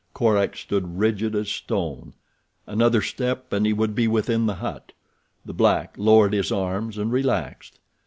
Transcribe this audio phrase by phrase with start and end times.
[0.15, 2.15] Korak stood rigid as stone.
[2.65, 4.93] Another step and he would be within the hut.
[5.45, 7.77] The black lowered his arms and relaxed.